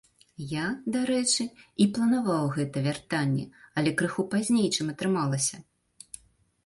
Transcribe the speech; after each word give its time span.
Я, 0.53 0.61
дарэчы, 0.93 1.45
і 1.85 1.87
планаваў 1.97 2.49
гэта 2.57 2.77
вяртанне, 2.87 3.45
але 3.83 3.95
крыху 4.01 4.27
пазней, 4.35 4.67
чым 4.79 4.93
атрымалася. 4.95 5.55